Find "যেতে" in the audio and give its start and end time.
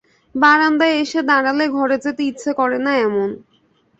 1.97-2.21